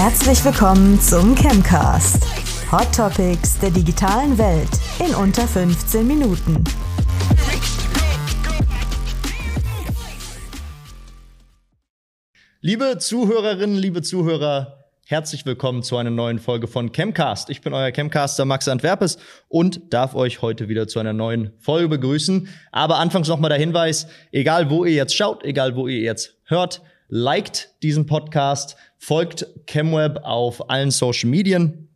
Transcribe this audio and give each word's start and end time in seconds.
Herzlich 0.00 0.44
willkommen 0.44 1.00
zum 1.00 1.34
Chemcast. 1.34 2.22
Hot 2.70 2.94
Topics 2.94 3.58
der 3.58 3.70
digitalen 3.70 4.38
Welt 4.38 4.68
in 5.04 5.12
unter 5.12 5.42
15 5.42 6.06
Minuten. 6.06 6.62
Liebe 12.60 12.98
Zuhörerinnen, 12.98 13.76
liebe 13.76 14.02
Zuhörer, 14.02 14.84
herzlich 15.04 15.44
willkommen 15.44 15.82
zu 15.82 15.96
einer 15.96 16.10
neuen 16.10 16.38
Folge 16.38 16.68
von 16.68 16.92
Chemcast. 16.92 17.50
Ich 17.50 17.60
bin 17.60 17.74
euer 17.74 17.90
Chemcaster 17.90 18.44
Max 18.44 18.68
Antwerpes 18.68 19.18
und 19.48 19.92
darf 19.92 20.14
euch 20.14 20.42
heute 20.42 20.68
wieder 20.68 20.86
zu 20.86 21.00
einer 21.00 21.12
neuen 21.12 21.54
Folge 21.58 21.88
begrüßen. 21.88 22.46
Aber 22.70 22.98
anfangs 23.00 23.26
nochmal 23.26 23.48
der 23.48 23.58
Hinweis, 23.58 24.06
egal 24.30 24.70
wo 24.70 24.84
ihr 24.84 24.94
jetzt 24.94 25.16
schaut, 25.16 25.42
egal 25.42 25.74
wo 25.74 25.88
ihr 25.88 25.98
jetzt 25.98 26.36
hört, 26.44 26.82
liked 27.08 27.74
diesen 27.82 28.06
Podcast, 28.06 28.76
folgt 28.96 29.46
ChemWeb 29.66 30.20
auf 30.22 30.70
allen 30.70 30.90
Social 30.90 31.30
Medien 31.30 31.88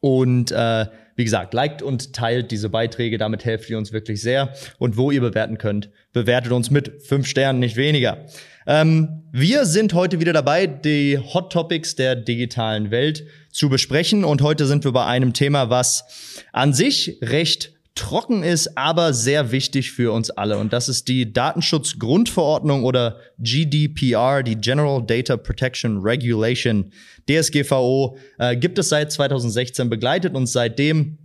und 0.00 0.52
äh, 0.52 0.86
wie 1.16 1.24
gesagt, 1.24 1.54
liked 1.54 1.80
und 1.82 2.12
teilt 2.12 2.50
diese 2.50 2.68
Beiträge, 2.68 3.18
damit 3.18 3.44
helft 3.44 3.70
ihr 3.70 3.78
uns 3.78 3.92
wirklich 3.92 4.20
sehr. 4.20 4.52
Und 4.78 4.96
wo 4.96 5.10
ihr 5.10 5.20
bewerten 5.20 5.58
könnt, 5.58 5.90
bewertet 6.12 6.52
uns 6.52 6.70
mit 6.70 7.02
fünf 7.02 7.26
Sternen, 7.26 7.60
nicht 7.60 7.76
weniger. 7.76 8.26
Ähm, 8.66 9.22
wir 9.30 9.64
sind 9.64 9.94
heute 9.94 10.20
wieder 10.20 10.32
dabei, 10.32 10.66
die 10.66 11.18
Hot 11.18 11.52
Topics 11.52 11.94
der 11.94 12.16
digitalen 12.16 12.90
Welt 12.90 13.24
zu 13.50 13.68
besprechen. 13.68 14.24
Und 14.24 14.42
heute 14.42 14.66
sind 14.66 14.84
wir 14.84 14.92
bei 14.92 15.06
einem 15.06 15.32
Thema, 15.32 15.70
was 15.70 16.40
an 16.52 16.72
sich 16.72 17.18
recht 17.22 17.73
trocken 17.94 18.42
ist, 18.42 18.76
aber 18.76 19.12
sehr 19.12 19.52
wichtig 19.52 19.92
für 19.92 20.12
uns 20.12 20.30
alle. 20.30 20.58
Und 20.58 20.72
das 20.72 20.88
ist 20.88 21.08
die 21.08 21.32
Datenschutzgrundverordnung 21.32 22.84
oder 22.84 23.18
GDPR, 23.38 24.42
die 24.42 24.56
General 24.56 25.02
Data 25.04 25.36
Protection 25.36 25.98
Regulation, 25.98 26.92
DSGVO, 27.28 28.16
äh, 28.38 28.56
gibt 28.56 28.78
es 28.78 28.88
seit 28.88 29.12
2016, 29.12 29.88
begleitet 29.88 30.34
uns 30.34 30.52
seitdem 30.52 31.18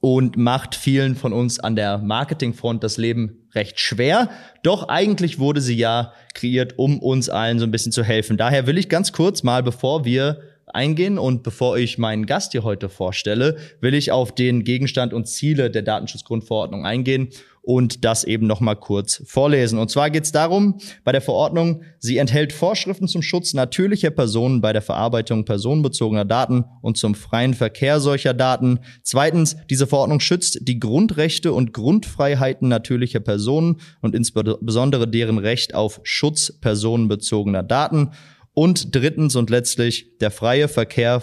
und 0.00 0.36
macht 0.36 0.74
vielen 0.74 1.14
von 1.14 1.32
uns 1.32 1.60
an 1.60 1.76
der 1.76 1.98
Marketingfront 1.98 2.82
das 2.82 2.96
Leben 2.96 3.46
recht 3.54 3.78
schwer. 3.78 4.30
Doch 4.64 4.88
eigentlich 4.88 5.38
wurde 5.38 5.60
sie 5.60 5.76
ja 5.76 6.12
kreiert, 6.34 6.76
um 6.76 6.98
uns 6.98 7.28
allen 7.28 7.60
so 7.60 7.64
ein 7.64 7.70
bisschen 7.70 7.92
zu 7.92 8.02
helfen. 8.02 8.36
Daher 8.36 8.66
will 8.66 8.78
ich 8.78 8.88
ganz 8.88 9.12
kurz 9.12 9.44
mal, 9.44 9.62
bevor 9.62 10.04
wir 10.04 10.40
eingehen. 10.74 11.18
Und 11.18 11.42
bevor 11.42 11.76
ich 11.76 11.98
meinen 11.98 12.26
Gast 12.26 12.52
hier 12.52 12.64
heute 12.64 12.88
vorstelle, 12.88 13.56
will 13.80 13.94
ich 13.94 14.12
auf 14.12 14.34
den 14.34 14.64
Gegenstand 14.64 15.12
und 15.12 15.26
Ziele 15.28 15.70
der 15.70 15.82
Datenschutzgrundverordnung 15.82 16.84
eingehen 16.84 17.28
und 17.62 18.04
das 18.04 18.24
eben 18.24 18.46
noch 18.46 18.60
mal 18.60 18.74
kurz 18.74 19.22
vorlesen. 19.24 19.78
Und 19.78 19.90
zwar 19.90 20.10
geht 20.10 20.24
es 20.24 20.32
darum, 20.32 20.78
bei 21.04 21.12
der 21.12 21.20
Verordnung, 21.20 21.82
sie 22.00 22.18
enthält 22.18 22.52
Vorschriften 22.52 23.06
zum 23.06 23.22
Schutz 23.22 23.54
natürlicher 23.54 24.10
Personen 24.10 24.60
bei 24.60 24.72
der 24.72 24.82
Verarbeitung 24.82 25.44
personenbezogener 25.44 26.24
Daten 26.24 26.64
und 26.82 26.98
zum 26.98 27.14
freien 27.14 27.54
Verkehr 27.54 28.00
solcher 28.00 28.34
Daten. 28.34 28.80
Zweitens, 29.02 29.56
diese 29.70 29.86
Verordnung 29.86 30.18
schützt 30.18 30.58
die 30.62 30.80
Grundrechte 30.80 31.52
und 31.52 31.72
Grundfreiheiten 31.72 32.68
natürlicher 32.68 33.20
Personen 33.20 33.80
und 34.00 34.14
insbesondere 34.14 35.06
deren 35.06 35.38
Recht 35.38 35.74
auf 35.74 36.00
Schutz 36.02 36.52
personenbezogener 36.60 37.62
Daten. 37.62 38.10
Und 38.54 38.94
drittens 38.94 39.36
und 39.36 39.50
letztlich 39.50 40.18
der 40.18 40.30
freie 40.30 40.68
Verkehr 40.68 41.22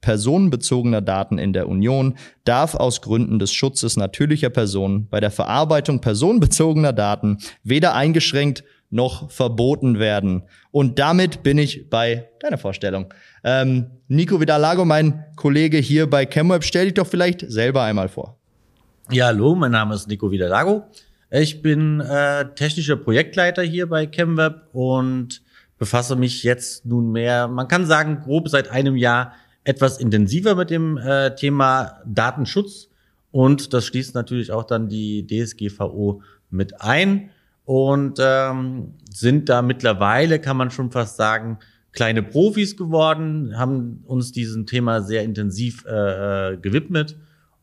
personenbezogener 0.00 1.00
Daten 1.00 1.38
in 1.38 1.52
der 1.52 1.68
Union 1.68 2.16
darf 2.44 2.74
aus 2.74 3.00
Gründen 3.00 3.38
des 3.38 3.52
Schutzes 3.52 3.96
natürlicher 3.96 4.50
Personen 4.50 5.08
bei 5.08 5.20
der 5.20 5.30
Verarbeitung 5.30 6.00
personenbezogener 6.00 6.92
Daten 6.92 7.38
weder 7.64 7.94
eingeschränkt 7.94 8.62
noch 8.90 9.30
verboten 9.30 9.98
werden. 9.98 10.42
Und 10.70 10.98
damit 10.98 11.42
bin 11.42 11.58
ich 11.58 11.90
bei 11.90 12.28
deiner 12.40 12.58
Vorstellung. 12.58 13.12
Ähm, 13.42 13.90
Nico 14.06 14.40
Vidalago, 14.40 14.84
mein 14.84 15.24
Kollege 15.34 15.78
hier 15.78 16.08
bei 16.08 16.24
ChemWeb, 16.24 16.62
stell 16.62 16.84
dich 16.84 16.94
doch 16.94 17.06
vielleicht 17.06 17.40
selber 17.50 17.82
einmal 17.82 18.08
vor. 18.08 18.38
Ja, 19.10 19.26
hallo, 19.26 19.54
mein 19.54 19.72
Name 19.72 19.94
ist 19.94 20.06
Nico 20.06 20.30
Vidalago. 20.30 20.84
Ich 21.30 21.62
bin 21.62 22.00
äh, 22.00 22.54
technischer 22.54 22.96
Projektleiter 22.96 23.62
hier 23.62 23.88
bei 23.88 24.06
ChemWeb 24.06 24.68
und 24.72 25.42
befasse 25.78 26.16
mich 26.16 26.42
jetzt 26.42 26.86
nunmehr, 26.86 27.48
man 27.48 27.68
kann 27.68 27.86
sagen, 27.86 28.20
grob 28.22 28.48
seit 28.48 28.70
einem 28.70 28.96
Jahr 28.96 29.32
etwas 29.64 29.98
intensiver 29.98 30.54
mit 30.54 30.70
dem 30.70 30.96
äh, 30.96 31.34
Thema 31.34 32.00
Datenschutz. 32.06 32.88
Und 33.30 33.72
das 33.74 33.84
schließt 33.84 34.14
natürlich 34.14 34.52
auch 34.52 34.64
dann 34.64 34.88
die 34.88 35.26
DSGVO 35.26 36.22
mit 36.50 36.80
ein 36.80 37.30
und 37.64 38.18
ähm, 38.20 38.94
sind 39.12 39.48
da 39.48 39.60
mittlerweile, 39.60 40.38
kann 40.38 40.56
man 40.56 40.70
schon 40.70 40.90
fast 40.90 41.16
sagen, 41.16 41.58
kleine 41.92 42.22
Profis 42.22 42.76
geworden, 42.76 43.58
haben 43.58 44.04
uns 44.06 44.30
diesem 44.30 44.66
Thema 44.66 45.02
sehr 45.02 45.24
intensiv 45.24 45.84
äh, 45.86 46.52
äh 46.52 46.56
gewidmet 46.56 47.16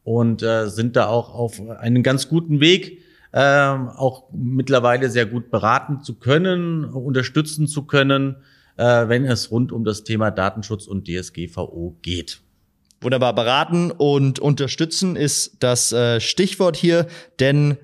und 0.03 0.43
äh, 0.43 0.67
sind 0.67 0.95
da 0.95 1.07
auch 1.07 1.33
auf 1.33 1.61
einen 1.79 2.03
ganz 2.03 2.27
guten 2.27 2.59
Weg, 2.59 2.99
ähm, 3.33 3.89
auch 3.89 4.29
mittlerweile 4.31 5.09
sehr 5.09 5.25
gut 5.25 5.49
beraten 5.49 6.01
zu 6.01 6.19
können, 6.19 6.85
unterstützen 6.85 7.67
zu 7.67 7.85
können, 7.85 8.37
äh, 8.77 9.07
wenn 9.07 9.25
es 9.25 9.49
rund 9.49 9.71
um 9.71 9.83
das 9.83 10.03
Thema 10.03 10.29
Datenschutz 10.31 10.87
und 10.87 11.07
DSGVO 11.07 11.97
geht. 12.01 12.41
Wunderbar, 13.01 13.33
beraten 13.33 13.91
und 13.91 14.39
unterstützen 14.39 15.15
ist 15.15 15.57
das 15.59 15.91
äh, 15.91 16.21
Stichwort 16.21 16.77
hier, 16.77 17.07
denn 17.39 17.77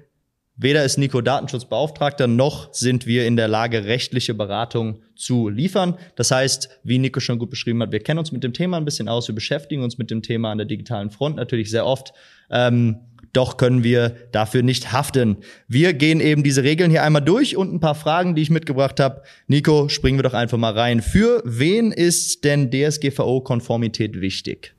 weder 0.56 0.86
ist 0.86 0.98
Nico 0.98 1.20
Datenschutzbeauftragter 1.20 2.28
noch 2.28 2.74
sind 2.74 3.06
wir 3.06 3.26
in 3.26 3.36
der 3.36 3.48
Lage, 3.48 3.86
rechtliche 3.86 4.34
Beratung 4.34 5.02
zu 5.16 5.50
liefern. 5.50 5.98
Das 6.16 6.32
heißt, 6.32 6.70
wie 6.84 7.00
Nico 7.00 7.20
schon 7.20 7.40
gut 7.40 7.50
beschrieben 7.50 7.82
hat, 7.82 7.92
wir 7.92 8.00
kennen 8.00 8.20
uns 8.20 8.32
mit 8.32 8.44
dem 8.44 8.54
Thema 8.54 8.78
ein 8.78 8.86
bisschen 8.86 9.10
aus, 9.10 9.28
wir 9.28 9.36
beschäftigen 9.36 9.84
uns 9.84 9.98
mit 9.98 10.12
dem 10.12 10.22
Thema 10.22 10.52
an 10.52 10.60
der 10.60 10.68
digitalen 10.68 11.10
Front 11.10 11.36
natürlich 11.36 11.70
sehr 11.70 11.86
oft. 11.86 12.14
Ähm, 12.50 13.00
doch 13.34 13.58
können 13.58 13.84
wir 13.84 14.16
dafür 14.32 14.64
nicht 14.64 14.92
haften. 14.92 15.38
Wir 15.68 15.94
gehen 15.94 16.20
eben 16.20 16.44
diese 16.44 16.64
Regeln 16.64 16.90
hier 16.90 17.04
einmal 17.04 17.22
durch 17.22 17.56
und 17.56 17.74
ein 17.74 17.80
paar 17.80 17.96
Fragen, 17.96 18.36
die 18.36 18.42
ich 18.42 18.50
mitgebracht 18.50 19.00
habe. 19.00 19.22
Nico, 19.48 19.90
springen 19.90 20.18
wir 20.18 20.24
doch 20.24 20.34
einfach 20.34 20.58
mal 20.58 20.74
rein. 20.74 21.02
Für 21.02 21.42
wen 21.46 21.92
ist 21.92 22.44
denn 22.44 22.72
DSGVO-Konformität 22.72 24.20
wichtig? 24.20 24.74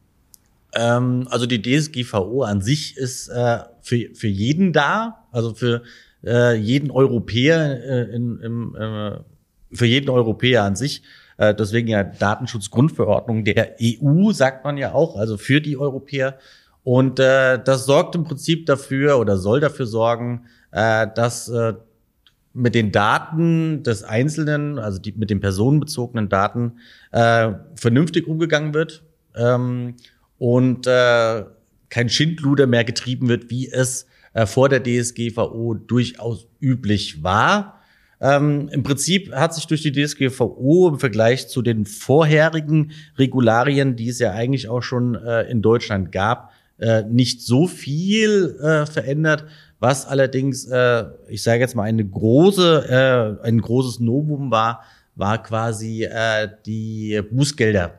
Ähm, 0.75 1.27
also 1.31 1.47
die 1.47 1.63
DSGVO 1.63 2.43
an 2.43 2.61
sich 2.61 2.97
ist 2.97 3.29
äh, 3.29 3.59
für, 3.83 4.15
für 4.15 4.29
jeden 4.29 4.73
da, 4.73 5.27
also 5.33 5.55
für 5.55 5.83
äh, 6.25 6.55
jeden 6.57 6.91
Europäer 6.91 7.83
äh, 7.85 8.15
in, 8.15 8.39
im, 8.41 8.77
äh, 8.77 9.19
für 9.73 9.87
jeden 9.87 10.11
Europäer 10.11 10.65
an 10.65 10.77
sich. 10.77 11.03
Äh, 11.39 11.55
deswegen 11.55 11.89
ja 11.89 12.05
Datenschutzgrundverordnung 12.05 13.45
der 13.45 13.77
EU 13.83 14.31
sagt 14.33 14.65
man 14.65 14.77
ja 14.77 14.93
auch, 14.93 15.17
also 15.17 15.39
für 15.39 15.61
die 15.61 15.77
Europäer. 15.77 16.39
Und 16.83 17.21
äh, 17.21 17.63
das 17.63 17.85
sorgt 17.85 18.15
im 18.15 18.25
Prinzip 18.25 18.67
dafür 18.67 19.19
oder 19.19 19.37
soll 19.37 19.61
dafür 19.61 19.87
sorgen, 19.87 20.47
äh, 20.73 21.07
dass 21.15 21.49
äh, 21.49 21.75
mit 22.53 22.75
den 22.75 22.91
Daten 22.91 23.83
des 23.83 24.03
Einzelnen, 24.03 24.79
also 24.79 24.99
die, 24.99 25.13
mit 25.13 25.31
den 25.31 25.41
personenbezogenen 25.41 26.29
Daten, 26.29 26.79
äh, 27.13 27.53
vernünftig 27.77 28.27
umgegangen 28.27 28.75
wird 28.75 29.03
ähm, 29.37 29.95
und 30.39 30.87
äh, 30.87 31.45
kein 31.91 32.09
Schindluder 32.09 32.67
mehr 32.67 32.85
getrieben 32.85 33.29
wird, 33.29 33.51
wie 33.51 33.69
es 33.71 34.07
äh, 34.33 34.47
vor 34.47 34.69
der 34.69 34.83
DSGVO 34.83 35.75
durchaus 35.75 36.47
üblich 36.61 37.23
war. 37.23 37.81
Ähm, 38.21 38.69
Im 38.71 38.83
Prinzip 38.83 39.33
hat 39.33 39.55
sich 39.55 39.67
durch 39.67 39.83
die 39.83 39.93
DSGVO 39.93 40.89
im 40.89 40.99
Vergleich 40.99 41.49
zu 41.49 41.63
den 41.63 41.87
vorherigen 41.87 42.93
Regularien, 43.17 43.97
die 43.97 44.09
es 44.09 44.19
ja 44.19 44.33
eigentlich 44.33 44.69
auch 44.69 44.83
schon 44.83 45.15
äh, 45.15 45.43
in 45.51 45.63
Deutschland 45.63 46.13
gab, 46.13 46.53
äh, 46.81 47.03
nicht 47.03 47.43
so 47.43 47.67
viel 47.67 48.57
äh, 48.61 48.87
verändert. 48.87 49.45
Was 49.79 50.07
allerdings, 50.07 50.67
äh, 50.67 51.05
ich 51.29 51.43
sage 51.43 51.61
jetzt 51.61 51.75
mal, 51.75 51.85
eine 51.85 52.05
große, 52.05 53.39
äh, 53.43 53.47
ein 53.47 53.61
großes 53.61 54.01
Novum 54.01 54.51
war, 54.51 54.83
war 55.15 55.43
quasi 55.43 56.05
äh, 56.05 56.49
die 56.67 57.21
Bußgelder. 57.31 57.95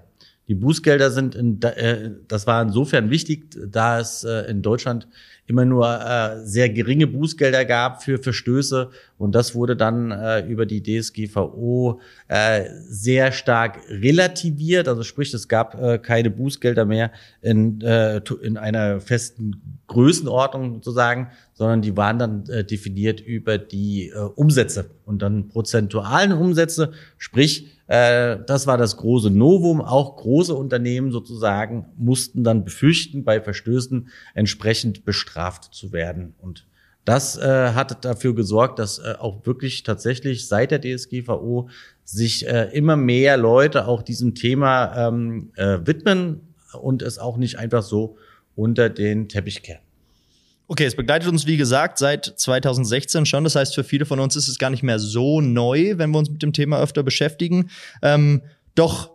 Die 0.47 0.55
Bußgelder 0.55 1.11
sind, 1.11 1.35
in, 1.35 1.61
äh, 1.61 2.11
das 2.27 2.45
war 2.45 2.61
insofern 2.61 3.09
wichtig, 3.09 3.55
da 3.69 3.99
es 3.99 4.23
äh, 4.23 4.49
in 4.49 4.61
Deutschland 4.61 5.07
immer 5.47 5.65
nur 5.65 5.87
äh, 5.87 6.45
sehr 6.45 6.69
geringe 6.69 7.07
Bußgelder 7.07 7.65
gab 7.65 8.03
für 8.03 8.17
Verstöße 8.17 8.89
und 9.17 9.35
das 9.35 9.53
wurde 9.53 9.75
dann 9.75 10.11
äh, 10.11 10.45
über 10.47 10.65
die 10.65 10.81
DSGVO 10.81 11.99
äh, 12.27 12.63
sehr 12.87 13.31
stark 13.31 13.79
relativiert. 13.89 14.87
Also 14.87 15.03
sprich, 15.03 15.33
es 15.33 15.47
gab 15.47 15.75
äh, 15.81 15.97
keine 15.97 16.29
Bußgelder 16.29 16.85
mehr 16.85 17.11
in, 17.41 17.81
äh, 17.81 18.21
in 18.41 18.57
einer 18.57 19.01
festen 19.01 19.80
Größenordnung 19.91 20.75
sozusagen, 20.75 21.31
sondern 21.53 21.81
die 21.81 21.97
waren 21.97 22.17
dann 22.17 22.45
äh, 22.47 22.63
definiert 22.63 23.19
über 23.19 23.57
die 23.57 24.07
äh, 24.07 24.17
Umsätze 24.17 24.91
und 25.05 25.21
dann 25.21 25.49
prozentualen 25.49 26.31
Umsätze. 26.31 26.93
Sprich, 27.17 27.67
äh, 27.87 28.37
das 28.47 28.67
war 28.67 28.77
das 28.77 28.95
große 28.95 29.29
Novum. 29.29 29.81
Auch 29.81 30.15
große 30.15 30.55
Unternehmen 30.55 31.11
sozusagen 31.11 31.87
mussten 31.97 32.45
dann 32.45 32.63
befürchten, 32.63 33.25
bei 33.25 33.41
Verstößen 33.41 34.07
entsprechend 34.33 35.03
bestraft 35.03 35.73
zu 35.73 35.91
werden. 35.91 36.35
Und 36.39 36.65
Das 37.03 37.37
äh, 37.37 37.73
hat 37.73 38.05
dafür 38.05 38.33
gesorgt, 38.33 38.79
dass 38.79 38.99
äh, 38.99 39.15
auch 39.19 39.45
wirklich 39.45 39.83
tatsächlich 39.83 40.47
seit 40.47 40.71
der 40.71 40.79
DSGVO 40.79 41.67
sich 42.05 42.47
äh, 42.47 42.69
immer 42.71 42.95
mehr 42.95 43.35
Leute 43.35 43.87
auch 43.87 44.03
diesem 44.03 44.35
Thema 44.35 45.07
ähm, 45.09 45.51
äh, 45.55 45.79
widmen 45.83 46.55
und 46.79 47.01
es 47.01 47.19
auch 47.19 47.35
nicht 47.35 47.59
einfach 47.59 47.83
so 47.83 48.17
unter 48.61 48.89
den 48.89 49.27
Teppich 49.27 49.61
kehren. 49.63 49.81
Okay, 50.67 50.85
es 50.85 50.95
begleitet 50.95 51.27
uns, 51.29 51.45
wie 51.47 51.57
gesagt, 51.57 51.97
seit 51.97 52.25
2016 52.25 53.25
schon. 53.25 53.43
Das 53.43 53.55
heißt, 53.55 53.75
für 53.75 53.83
viele 53.83 54.05
von 54.05 54.21
uns 54.21 54.37
ist 54.37 54.47
es 54.47 54.57
gar 54.57 54.69
nicht 54.69 54.83
mehr 54.83 54.99
so 54.99 55.41
neu, 55.41 55.97
wenn 55.97 56.11
wir 56.11 56.19
uns 56.19 56.29
mit 56.29 56.41
dem 56.41 56.53
Thema 56.53 56.79
öfter 56.79 57.03
beschäftigen. 57.03 57.69
Ähm, 58.01 58.41
doch 58.73 59.11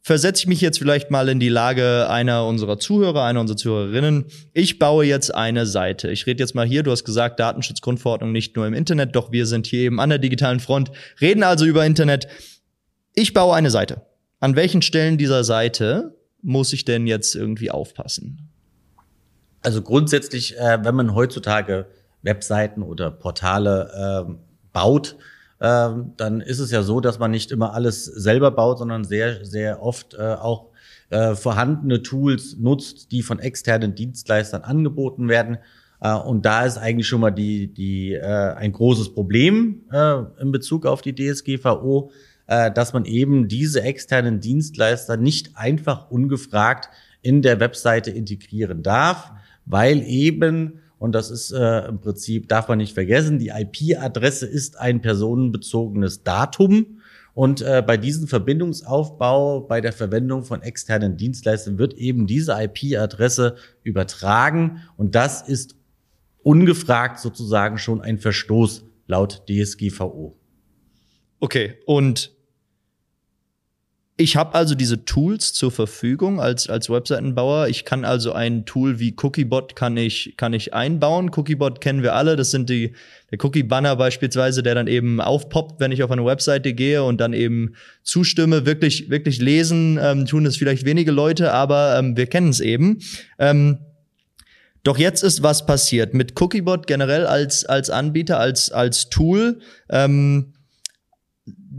versetze 0.00 0.40
ich 0.40 0.46
mich 0.46 0.62
jetzt 0.62 0.78
vielleicht 0.78 1.10
mal 1.10 1.28
in 1.28 1.40
die 1.40 1.50
Lage 1.50 2.08
einer 2.08 2.46
unserer 2.46 2.78
Zuhörer, 2.78 3.24
einer 3.24 3.42
unserer 3.42 3.58
Zuhörerinnen. 3.58 4.24
Ich 4.54 4.78
baue 4.78 5.04
jetzt 5.04 5.34
eine 5.34 5.66
Seite. 5.66 6.10
Ich 6.10 6.26
rede 6.26 6.42
jetzt 6.42 6.54
mal 6.54 6.66
hier, 6.66 6.82
du 6.82 6.90
hast 6.90 7.04
gesagt, 7.04 7.38
Datenschutzgrundverordnung 7.38 8.32
nicht 8.32 8.56
nur 8.56 8.66
im 8.66 8.72
Internet, 8.72 9.14
doch 9.14 9.30
wir 9.30 9.44
sind 9.44 9.66
hier 9.66 9.80
eben 9.80 10.00
an 10.00 10.08
der 10.08 10.18
digitalen 10.18 10.60
Front, 10.60 10.90
reden 11.20 11.42
also 11.42 11.66
über 11.66 11.84
Internet. 11.84 12.28
Ich 13.14 13.34
baue 13.34 13.54
eine 13.54 13.70
Seite. 13.70 14.06
An 14.40 14.56
welchen 14.56 14.80
Stellen 14.80 15.18
dieser 15.18 15.44
Seite 15.44 16.16
muss 16.40 16.72
ich 16.72 16.86
denn 16.86 17.06
jetzt 17.06 17.34
irgendwie 17.34 17.70
aufpassen? 17.70 18.47
Also 19.62 19.82
grundsätzlich, 19.82 20.56
äh, 20.58 20.78
wenn 20.82 20.94
man 20.94 21.14
heutzutage 21.14 21.86
Webseiten 22.22 22.82
oder 22.82 23.10
Portale 23.10 24.26
äh, 24.28 24.32
baut, 24.72 25.16
äh, 25.60 25.90
dann 26.16 26.40
ist 26.40 26.60
es 26.60 26.70
ja 26.70 26.82
so, 26.82 27.00
dass 27.00 27.18
man 27.18 27.30
nicht 27.30 27.50
immer 27.50 27.74
alles 27.74 28.04
selber 28.04 28.50
baut, 28.50 28.78
sondern 28.78 29.04
sehr, 29.04 29.44
sehr 29.44 29.82
oft 29.82 30.14
äh, 30.14 30.34
auch 30.34 30.66
äh, 31.10 31.34
vorhandene 31.34 32.02
Tools 32.02 32.56
nutzt, 32.58 33.12
die 33.12 33.22
von 33.22 33.38
externen 33.38 33.94
Dienstleistern 33.94 34.62
angeboten 34.62 35.28
werden. 35.28 35.58
Äh, 36.00 36.14
und 36.14 36.44
da 36.44 36.64
ist 36.64 36.78
eigentlich 36.78 37.08
schon 37.08 37.20
mal 37.20 37.30
die, 37.30 37.72
die, 37.72 38.12
äh, 38.12 38.54
ein 38.54 38.72
großes 38.72 39.14
Problem 39.14 39.82
äh, 39.90 40.22
in 40.40 40.52
Bezug 40.52 40.86
auf 40.86 41.02
die 41.02 41.14
DSGVO, 41.14 42.10
äh, 42.46 42.70
dass 42.70 42.92
man 42.92 43.04
eben 43.04 43.48
diese 43.48 43.82
externen 43.82 44.40
Dienstleister 44.40 45.16
nicht 45.16 45.56
einfach 45.56 46.10
ungefragt 46.10 46.90
in 47.20 47.42
der 47.42 47.58
Webseite 47.58 48.10
integrieren 48.10 48.82
darf 48.82 49.32
weil 49.68 50.02
eben, 50.02 50.80
und 50.98 51.12
das 51.12 51.30
ist 51.30 51.52
äh, 51.52 51.86
im 51.88 52.00
Prinzip, 52.00 52.48
darf 52.48 52.68
man 52.68 52.78
nicht 52.78 52.94
vergessen, 52.94 53.38
die 53.38 53.50
IP-Adresse 53.50 54.46
ist 54.46 54.78
ein 54.78 55.00
personenbezogenes 55.00 56.24
Datum. 56.24 57.00
Und 57.34 57.60
äh, 57.60 57.84
bei 57.86 57.96
diesem 57.96 58.26
Verbindungsaufbau, 58.26 59.60
bei 59.60 59.80
der 59.80 59.92
Verwendung 59.92 60.42
von 60.42 60.62
externen 60.62 61.16
Dienstleistern 61.16 61.78
wird 61.78 61.94
eben 61.94 62.26
diese 62.26 62.56
IP-Adresse 62.60 63.56
übertragen. 63.84 64.82
Und 64.96 65.14
das 65.14 65.46
ist 65.46 65.76
ungefragt 66.42 67.20
sozusagen 67.20 67.78
schon 67.78 68.00
ein 68.00 68.18
Verstoß 68.18 68.84
laut 69.06 69.44
DSGVO. 69.48 70.36
Okay, 71.40 71.74
und 71.86 72.32
ich 74.20 74.34
habe 74.34 74.56
also 74.56 74.74
diese 74.74 75.04
Tools 75.04 75.52
zur 75.52 75.70
Verfügung 75.70 76.40
als, 76.40 76.68
als 76.68 76.90
Webseitenbauer. 76.90 77.68
Ich 77.68 77.84
kann 77.84 78.04
also 78.04 78.32
ein 78.32 78.66
Tool 78.66 78.98
wie 78.98 79.14
Cookiebot 79.16 79.76
kann 79.76 79.96
ich, 79.96 80.34
kann 80.36 80.52
ich 80.52 80.74
einbauen. 80.74 81.30
Cookiebot 81.34 81.80
kennen 81.80 82.02
wir 82.02 82.16
alle. 82.16 82.34
Das 82.34 82.50
sind 82.50 82.68
die, 82.68 82.94
der 83.30 83.38
Cookie-Banner 83.40 83.94
beispielsweise, 83.94 84.64
der 84.64 84.74
dann 84.74 84.88
eben 84.88 85.20
aufpoppt, 85.20 85.78
wenn 85.78 85.92
ich 85.92 86.02
auf 86.02 86.10
eine 86.10 86.24
Webseite 86.24 86.74
gehe 86.74 87.04
und 87.04 87.20
dann 87.20 87.32
eben 87.32 87.76
zustimme. 88.02 88.66
Wirklich, 88.66 89.08
wirklich 89.08 89.40
lesen 89.40 90.00
ähm, 90.02 90.26
tun 90.26 90.46
es 90.46 90.56
vielleicht 90.56 90.84
wenige 90.84 91.12
Leute, 91.12 91.52
aber 91.52 91.96
ähm, 91.96 92.16
wir 92.16 92.26
kennen 92.26 92.48
es 92.48 92.58
eben. 92.58 92.98
Ähm, 93.38 93.78
doch 94.82 94.98
jetzt 94.98 95.22
ist 95.22 95.44
was 95.44 95.64
passiert 95.64 96.12
mit 96.12 96.40
Cookiebot 96.40 96.88
generell 96.88 97.24
als, 97.24 97.64
als 97.64 97.88
Anbieter, 97.88 98.40
als, 98.40 98.72
als 98.72 99.10
Tool. 99.10 99.60
Ähm, 99.88 100.54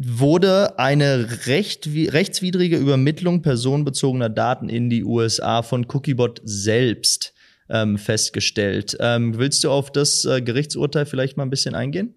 wurde 0.02 0.80
eine 0.80 1.46
recht, 1.46 1.88
rechtswidrige 1.88 2.78
Übermittlung 2.78 3.42
personenbezogener 3.42 4.30
Daten 4.30 4.70
in 4.70 4.90
die 4.90 5.04
USA 5.04 5.62
von 5.62 5.86
Cookiebot 5.90 6.40
selbst 6.46 7.34
ähm, 7.70 7.98
festgestellt. 7.98 8.96
Ähm, 9.02 9.38
willst 9.38 9.64
du 9.64 9.72
auf 9.72 9.92
das 9.92 10.24
äh, 10.24 10.42
Gerichtsurteil 10.42 11.06
vielleicht 11.06 11.36
mal 11.36 11.44
ein 11.44 11.50
bisschen 11.50 11.76
eingehen? 11.76 12.14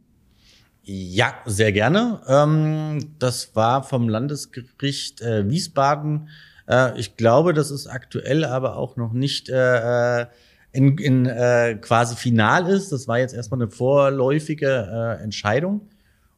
Ja, 0.84 1.34
sehr 1.44 1.72
gerne. 1.72 2.20
Ähm, 2.28 3.14
das 3.18 3.56
war 3.56 3.82
vom 3.82 4.08
Landesgericht 4.08 5.20
äh, 5.20 5.48
Wiesbaden. 5.50 6.28
Äh, 6.68 6.98
ich 7.00 7.16
glaube, 7.16 7.52
das 7.52 7.72
ist 7.72 7.88
aktuell 7.88 8.44
aber 8.44 8.76
auch 8.76 8.96
noch 8.96 9.12
nicht 9.12 9.48
äh, 9.48 10.20
äh 10.20 10.26
in, 10.74 10.96
in 10.96 11.26
äh, 11.26 11.76
quasi 11.82 12.16
final 12.16 12.66
ist. 12.66 12.92
Das 12.92 13.06
war 13.06 13.18
jetzt 13.18 13.34
erstmal 13.34 13.60
eine 13.60 13.70
vorläufige 13.70 15.18
äh, 15.20 15.22
Entscheidung 15.22 15.82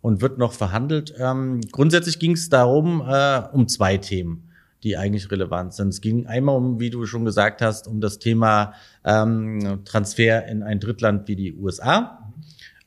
und 0.04 0.20
wird 0.20 0.36
noch 0.36 0.52
verhandelt. 0.52 1.14
Ähm, 1.18 1.62
grundsätzlich 1.72 2.18
ging 2.18 2.32
es 2.32 2.50
darum, 2.50 3.02
äh, 3.08 3.40
um 3.54 3.68
zwei 3.68 3.96
Themen, 3.96 4.50
die 4.82 4.98
eigentlich 4.98 5.30
relevant 5.30 5.72
sind. 5.72 5.88
Es 5.88 6.02
ging 6.02 6.26
einmal 6.26 6.58
um, 6.58 6.78
wie 6.78 6.90
du 6.90 7.06
schon 7.06 7.24
gesagt 7.24 7.62
hast, 7.62 7.88
um 7.88 8.02
das 8.02 8.18
Thema 8.18 8.74
ähm, 9.02 9.80
Transfer 9.86 10.46
in 10.46 10.62
ein 10.62 10.78
Drittland 10.78 11.26
wie 11.26 11.36
die 11.36 11.54
USA. 11.54 12.30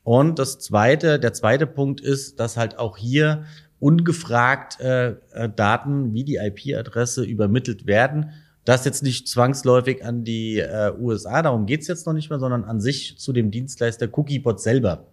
Und 0.04 0.38
das 0.38 0.60
zweite, 0.60 1.18
der 1.18 1.32
zweite 1.32 1.66
Punkt 1.66 2.00
ist, 2.00 2.38
dass 2.38 2.56
halt 2.56 2.78
auch 2.78 2.96
hier 2.96 3.42
ungefragt 3.80 4.78
äh, 4.80 5.16
äh 5.32 5.48
Daten 5.48 6.14
wie 6.14 6.22
die 6.22 6.36
IP-Adresse 6.36 7.24
übermittelt 7.24 7.88
werden. 7.88 8.30
Das 8.64 8.84
jetzt 8.84 9.02
nicht 9.02 9.26
zwangsläufig 9.26 10.04
an 10.04 10.22
die 10.22 10.60
äh, 10.60 10.92
USA, 10.96 11.42
darum 11.42 11.66
geht's 11.66 11.88
jetzt 11.88 12.06
noch 12.06 12.12
nicht 12.12 12.30
mehr, 12.30 12.38
sondern 12.38 12.62
an 12.62 12.80
sich 12.80 13.18
zu 13.18 13.32
dem 13.32 13.50
Dienstleister 13.50 14.06
Cookiebot 14.16 14.60
selber. 14.60 15.08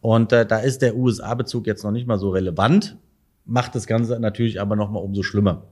Und 0.00 0.32
äh, 0.32 0.46
da 0.46 0.58
ist 0.58 0.82
der 0.82 0.96
USA-Bezug 0.96 1.66
jetzt 1.66 1.84
noch 1.84 1.90
nicht 1.90 2.06
mal 2.06 2.18
so 2.18 2.30
relevant, 2.30 2.96
macht 3.44 3.74
das 3.74 3.86
Ganze 3.86 4.18
natürlich 4.18 4.60
aber 4.60 4.76
noch 4.76 4.90
mal 4.90 5.00
umso 5.00 5.22
schlimmer. 5.22 5.66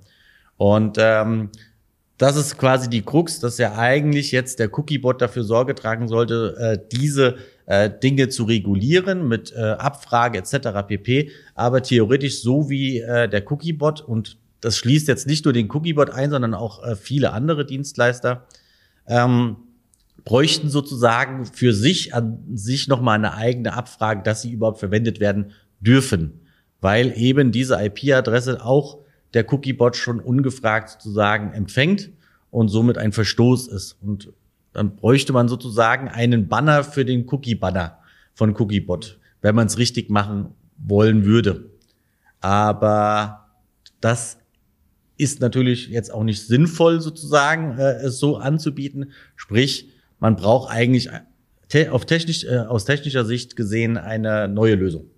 Und 0.57 0.97
ähm, 0.99 1.51
das 2.19 2.37
ist 2.37 2.59
quasi 2.59 2.91
die 2.91 3.03
Krux, 3.03 3.39
dass 3.39 3.59
ja 3.59 3.79
eigentlich 3.79 4.33
jetzt 4.33 4.59
der 4.59 4.77
Cookiebot 4.77 5.23
dafür 5.23 5.45
Sorge 5.45 5.75
tragen 5.77 6.09
sollte, 6.09 6.57
äh, 6.59 6.79
diese 6.91 7.37
äh, 7.67 7.89
Dinge 7.89 8.29
zu 8.29 8.45
regulieren 8.45 9.29
mit 9.29 9.53
äh, 9.53 9.61
Abfrage 9.61 10.39
etc. 10.39 10.87
pp. 10.87 11.31
Aber 11.55 11.83
theoretisch 11.83 12.43
so 12.43 12.69
wie 12.69 12.99
äh, 12.99 13.29
der 13.29 13.51
Cookiebot 13.51 14.01
und 14.01 14.37
das 14.61 14.77
schließt 14.77 15.07
jetzt 15.07 15.29
nicht 15.29 15.45
nur 15.45 15.55
den 15.55 15.71
Cookiebot 15.71 16.11
ein, 16.11 16.31
sondern 16.31 16.55
auch 16.55 16.85
äh, 16.85 16.97
viele 16.97 17.33
andere 17.33 17.65
Dienstleister. 17.65 18.47
Ähm, 19.07 19.57
bräuchten 20.25 20.69
sozusagen 20.69 21.47
für 21.47 21.73
sich 21.73 22.15
an 22.15 22.43
sich 22.55 22.89
nochmal 22.89 23.17
eine 23.17 23.35
eigene 23.35 23.73
Abfrage, 23.73 24.23
dass 24.23 24.43
sie 24.43 24.53
überhaupt 24.53 24.79
verwendet 24.79 25.21
werden 25.21 25.53
dürfen. 25.81 26.41
Weil 26.81 27.13
eben 27.17 27.51
diese 27.53 27.83
IP-Adresse 27.83 28.65
auch 28.65 28.99
der 29.35 29.51
Cookiebot 29.53 29.97
schon 29.97 30.21
ungefragt 30.21 30.91
sozusagen 30.91 31.53
empfängt 31.53 32.11
und 32.51 32.69
somit 32.69 32.99
ein 32.99 33.13
Verstoß 33.13 33.69
ist. 33.69 33.97
Und 34.01 34.33
dann 34.73 34.97
bräuchte 34.97 35.33
man 35.33 35.49
sozusagen 35.49 36.09
einen 36.09 36.49
Banner 36.49 36.85
für 36.85 37.05
den 37.05 37.27
Cookie-Banner 37.29 37.99
von 38.35 38.55
Cookiebot, 38.57 39.19
wenn 39.41 39.55
man 39.55 39.67
es 39.67 39.79
richtig 39.79 40.11
machen 40.11 40.55
wollen 40.77 41.25
würde. 41.25 41.71
Aber 42.41 43.49
das 44.01 44.39
ist 45.17 45.41
natürlich 45.41 45.89
jetzt 45.89 46.13
auch 46.13 46.23
nicht 46.23 46.47
sinnvoll 46.47 47.01
sozusagen, 47.01 47.77
äh, 47.79 47.95
es 47.97 48.19
so 48.19 48.37
anzubieten. 48.37 49.13
Sprich, 49.35 49.91
man 50.19 50.37
braucht 50.37 50.71
eigentlich 50.71 51.09
te 51.69 51.93
auf 51.93 52.07
technisch, 52.07 52.45
äh, 52.45 52.59
aus 52.59 52.85
technischer 52.85 53.25
Sicht 53.25 53.57
gesehen 53.57 53.97
eine 53.97 54.49
neue 54.49 54.75
Lösung. 54.75 55.11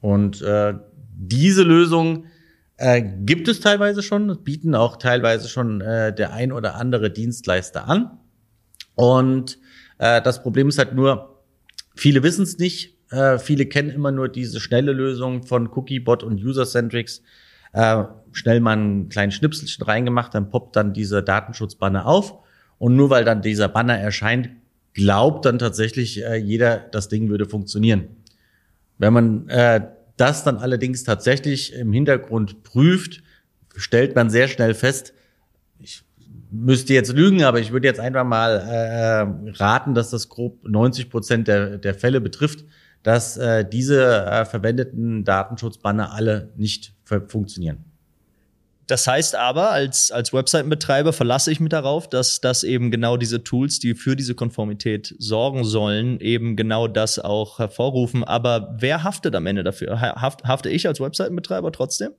Und 0.00 0.42
äh, 0.42 0.74
diese 1.16 1.62
Lösung 1.62 2.26
äh, 2.76 3.02
gibt 3.02 3.48
es 3.48 3.60
teilweise 3.60 4.02
schon, 4.02 4.42
bieten 4.42 4.74
auch 4.74 4.96
teilweise 4.96 5.48
schon 5.48 5.80
äh, 5.80 6.14
der 6.14 6.32
ein 6.32 6.52
oder 6.52 6.74
andere 6.74 7.10
Dienstleister 7.10 7.88
an. 7.88 8.18
Und 8.94 9.58
äh, 9.98 10.20
das 10.20 10.42
Problem 10.42 10.68
ist 10.68 10.78
halt 10.78 10.94
nur, 10.94 11.42
viele 11.94 12.22
wissen 12.22 12.42
es 12.42 12.58
nicht. 12.58 12.98
Äh, 13.10 13.38
viele 13.38 13.66
kennen 13.66 13.90
immer 13.90 14.10
nur 14.10 14.28
diese 14.28 14.60
schnelle 14.60 14.92
Lösung 14.92 15.44
von 15.44 15.68
Cookiebot 15.68 16.22
und 16.22 16.42
User-Centrics. 16.42 17.22
Äh, 17.72 18.04
schnell 18.32 18.60
mal 18.60 18.72
einen 18.72 19.08
kleinen 19.08 19.32
Schnipselchen 19.32 19.84
reingemacht, 19.84 20.34
dann 20.34 20.50
poppt 20.50 20.76
dann 20.76 20.92
diese 20.92 21.22
Datenschutzbanner 21.22 22.06
auf. 22.06 22.43
Und 22.78 22.96
nur 22.96 23.10
weil 23.10 23.24
dann 23.24 23.42
dieser 23.42 23.68
Banner 23.68 23.98
erscheint, 23.98 24.50
glaubt 24.94 25.44
dann 25.44 25.58
tatsächlich 25.58 26.22
äh, 26.22 26.36
jeder, 26.36 26.78
das 26.78 27.08
Ding 27.08 27.28
würde 27.28 27.46
funktionieren. 27.46 28.08
Wenn 28.98 29.12
man 29.12 29.48
äh, 29.48 29.80
das 30.16 30.44
dann 30.44 30.58
allerdings 30.58 31.04
tatsächlich 31.04 31.74
im 31.74 31.92
Hintergrund 31.92 32.62
prüft, 32.62 33.22
stellt 33.76 34.14
man 34.14 34.30
sehr 34.30 34.48
schnell 34.48 34.74
fest, 34.74 35.12
ich 35.78 36.04
müsste 36.50 36.94
jetzt 36.94 37.12
lügen, 37.12 37.42
aber 37.42 37.58
ich 37.58 37.72
würde 37.72 37.88
jetzt 37.88 38.00
einfach 38.00 38.24
mal 38.24 38.58
äh, 38.58 39.50
raten, 39.56 39.94
dass 39.94 40.10
das 40.10 40.28
grob 40.28 40.66
90 40.68 41.10
Prozent 41.10 41.48
der, 41.48 41.78
der 41.78 41.94
Fälle 41.94 42.20
betrifft, 42.20 42.64
dass 43.02 43.36
äh, 43.36 43.68
diese 43.68 44.24
äh, 44.26 44.44
verwendeten 44.44 45.24
Datenschutzbanner 45.24 46.12
alle 46.12 46.50
nicht 46.56 46.94
funktionieren. 47.26 47.84
Das 48.86 49.06
heißt 49.06 49.34
aber, 49.34 49.70
als, 49.70 50.10
als 50.10 50.32
Webseitenbetreiber 50.32 51.12
verlasse 51.12 51.50
ich 51.50 51.60
mich 51.60 51.70
darauf, 51.70 52.08
dass, 52.08 52.40
dass 52.40 52.64
eben 52.64 52.90
genau 52.90 53.16
diese 53.16 53.42
Tools, 53.42 53.78
die 53.78 53.94
für 53.94 54.14
diese 54.14 54.34
Konformität 54.34 55.14
sorgen 55.18 55.64
sollen, 55.64 56.20
eben 56.20 56.56
genau 56.56 56.86
das 56.86 57.18
auch 57.18 57.58
hervorrufen. 57.58 58.24
Aber 58.24 58.76
wer 58.78 59.02
haftet 59.02 59.34
am 59.34 59.46
Ende 59.46 59.64
dafür? 59.64 60.00
Haft, 60.00 60.44
hafte 60.44 60.68
ich 60.68 60.86
als 60.86 61.00
Webseitenbetreiber 61.00 61.72
trotzdem? 61.72 62.12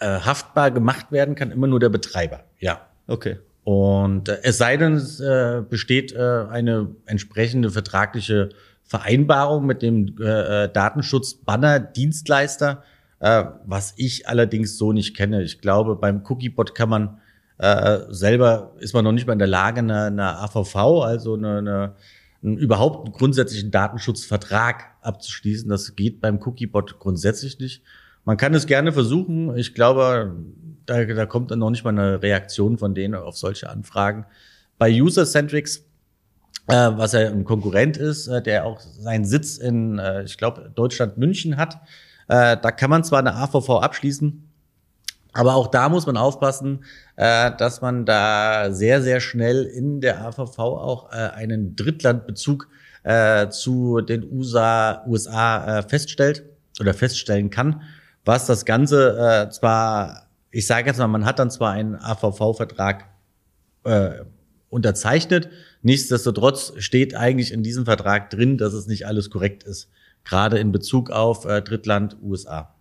Äh, 0.00 0.20
haftbar 0.20 0.70
gemacht 0.70 1.12
werden 1.12 1.34
kann 1.34 1.50
immer 1.50 1.66
nur 1.66 1.80
der 1.80 1.90
Betreiber, 1.90 2.44
ja. 2.58 2.80
Okay. 3.06 3.36
Und 3.64 4.28
äh, 4.28 4.38
es 4.42 4.58
sei 4.58 4.76
denn, 4.76 4.92
es 4.94 5.18
äh, 5.20 5.62
besteht 5.68 6.12
äh, 6.12 6.44
eine 6.50 6.94
entsprechende 7.06 7.70
vertragliche 7.70 8.50
Vereinbarung 8.82 9.66
mit 9.66 9.82
dem 9.82 10.16
äh, 10.20 10.64
äh 10.64 10.72
Datenschutz-Banner-Dienstleister, 10.72 12.82
äh, 13.24 13.46
was 13.64 13.94
ich 13.96 14.28
allerdings 14.28 14.76
so 14.76 14.92
nicht 14.92 15.16
kenne. 15.16 15.42
Ich 15.42 15.62
glaube, 15.62 15.96
beim 15.96 16.22
Cookiebot 16.28 16.74
kann 16.74 16.90
man 16.90 17.20
äh, 17.56 18.00
selber, 18.10 18.74
ist 18.80 18.92
man 18.92 19.02
noch 19.02 19.12
nicht 19.12 19.26
mal 19.26 19.32
in 19.32 19.38
der 19.38 19.48
Lage, 19.48 19.78
eine, 19.78 20.04
eine 20.04 20.38
AVV, 20.40 20.76
also 21.02 21.32
eine, 21.32 21.56
eine, 21.56 21.94
einen 22.42 22.58
überhaupt 22.58 23.06
einen 23.06 23.14
grundsätzlichen 23.14 23.70
Datenschutzvertrag 23.70 24.90
abzuschließen. 25.00 25.70
Das 25.70 25.96
geht 25.96 26.20
beim 26.20 26.38
Cookiebot 26.38 26.98
grundsätzlich 26.98 27.58
nicht. 27.58 27.82
Man 28.26 28.36
kann 28.36 28.52
es 28.52 28.66
gerne 28.66 28.92
versuchen. 28.92 29.56
Ich 29.56 29.74
glaube, 29.74 30.36
da, 30.84 31.02
da 31.06 31.24
kommt 31.24 31.50
dann 31.50 31.60
noch 31.60 31.70
nicht 31.70 31.84
mal 31.84 31.98
eine 31.98 32.22
Reaktion 32.22 32.76
von 32.76 32.94
denen 32.94 33.14
auf 33.14 33.38
solche 33.38 33.70
Anfragen. 33.70 34.26
Bei 34.76 34.92
User-Centrics, 34.92 35.78
äh, 36.68 36.74
was 36.74 37.12
ja 37.12 37.20
ein 37.20 37.44
Konkurrent 37.44 37.96
ist, 37.96 38.26
äh, 38.26 38.42
der 38.42 38.66
auch 38.66 38.80
seinen 38.80 39.24
Sitz 39.24 39.56
in, 39.56 39.98
äh, 39.98 40.24
ich 40.24 40.36
glaube, 40.36 40.70
Deutschland 40.74 41.16
München 41.16 41.56
hat, 41.56 41.80
äh, 42.28 42.56
da 42.60 42.70
kann 42.70 42.90
man 42.90 43.04
zwar 43.04 43.20
eine 43.20 43.34
AVV 43.34 43.80
abschließen, 43.80 44.48
aber 45.34 45.54
auch 45.56 45.66
da 45.66 45.88
muss 45.88 46.06
man 46.06 46.16
aufpassen, 46.16 46.84
äh, 47.16 47.50
dass 47.58 47.80
man 47.80 48.06
da 48.06 48.70
sehr, 48.70 49.02
sehr 49.02 49.20
schnell 49.20 49.64
in 49.64 50.00
der 50.00 50.24
AVV 50.24 50.58
auch 50.58 51.12
äh, 51.12 51.16
einen 51.16 51.74
Drittlandbezug 51.74 52.68
äh, 53.02 53.48
zu 53.48 54.00
den 54.00 54.30
USA, 54.32 55.04
USA 55.06 55.78
äh, 55.78 55.82
feststellt 55.82 56.44
oder 56.80 56.94
feststellen 56.94 57.50
kann, 57.50 57.82
was 58.24 58.46
das 58.46 58.64
Ganze 58.64 59.18
äh, 59.18 59.50
zwar, 59.50 60.28
ich 60.50 60.66
sage 60.66 60.86
jetzt 60.86 60.98
mal, 60.98 61.08
man 61.08 61.24
hat 61.24 61.40
dann 61.40 61.50
zwar 61.50 61.72
einen 61.72 61.96
AVV-Vertrag 61.96 63.06
äh, 63.82 64.10
unterzeichnet, 64.70 65.50
nichtsdestotrotz 65.82 66.72
steht 66.78 67.16
eigentlich 67.16 67.52
in 67.52 67.64
diesem 67.64 67.84
Vertrag 67.84 68.30
drin, 68.30 68.56
dass 68.56 68.72
es 68.72 68.86
nicht 68.86 69.06
alles 69.06 69.30
korrekt 69.30 69.64
ist 69.64 69.90
gerade 70.24 70.58
in 70.58 70.72
Bezug 70.72 71.10
auf 71.10 71.44
äh, 71.44 71.62
Drittland 71.62 72.16
USA. 72.22 72.74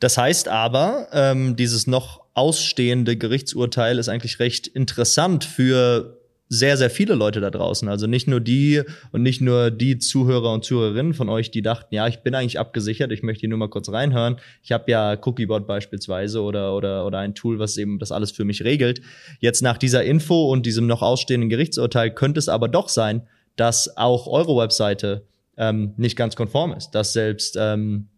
Das 0.00 0.18
heißt 0.18 0.48
aber, 0.48 1.08
ähm, 1.12 1.56
dieses 1.56 1.86
noch 1.86 2.20
ausstehende 2.34 3.16
Gerichtsurteil 3.16 3.98
ist 3.98 4.08
eigentlich 4.08 4.38
recht 4.40 4.66
interessant 4.66 5.44
für 5.44 6.20
sehr, 6.48 6.76
sehr 6.76 6.90
viele 6.90 7.14
Leute 7.14 7.40
da 7.40 7.50
draußen. 7.50 7.88
Also 7.88 8.06
nicht 8.06 8.28
nur 8.28 8.40
die 8.40 8.82
und 9.10 9.22
nicht 9.22 9.40
nur 9.40 9.70
die 9.70 9.98
Zuhörer 9.98 10.52
und 10.52 10.64
Zuhörerinnen 10.64 11.14
von 11.14 11.28
euch, 11.28 11.50
die 11.50 11.62
dachten, 11.62 11.94
ja, 11.94 12.06
ich 12.06 12.18
bin 12.18 12.34
eigentlich 12.34 12.58
abgesichert, 12.58 13.10
ich 13.10 13.22
möchte 13.22 13.40
hier 13.40 13.48
nur 13.48 13.58
mal 13.58 13.68
kurz 13.68 13.88
reinhören. 13.88 14.36
Ich 14.62 14.70
habe 14.70 14.90
ja 14.90 15.18
Cookiebot 15.24 15.66
beispielsweise 15.66 16.42
oder, 16.42 16.76
oder, 16.76 17.04
oder 17.04 17.18
ein 17.18 17.34
Tool, 17.34 17.58
was 17.58 17.76
eben 17.76 17.98
das 17.98 18.12
alles 18.12 18.30
für 18.30 18.44
mich 18.44 18.62
regelt. 18.62 19.00
Jetzt 19.40 19.62
nach 19.62 19.78
dieser 19.78 20.04
Info 20.04 20.50
und 20.52 20.66
diesem 20.66 20.86
noch 20.86 21.02
ausstehenden 21.02 21.50
Gerichtsurteil 21.50 22.12
könnte 22.12 22.38
es 22.38 22.48
aber 22.48 22.68
doch 22.68 22.88
sein, 22.88 23.22
dass 23.56 23.96
auch 23.96 24.26
eure 24.28 24.56
Webseite 24.56 25.26
ähm, 25.56 25.94
nicht 25.96 26.16
ganz 26.16 26.36
konform 26.36 26.72
ist, 26.72 26.90
dass 26.90 27.12
selbst 27.12 27.56
ähm, 27.58 28.08